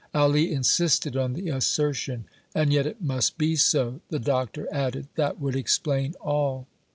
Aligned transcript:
Ali 0.15 0.51
insisted 0.51 1.15
on 1.15 1.33
the 1.33 1.49
assertion. 1.49 2.25
"And 2.55 2.73
yet 2.73 2.87
it 2.87 3.03
must 3.03 3.37
be 3.37 3.55
so," 3.55 4.01
the 4.09 4.17
doctor 4.17 4.67
added. 4.73 5.09
"That 5.13 5.39
would 5.39 5.55
explain 5.55 6.15
all." 6.19 6.65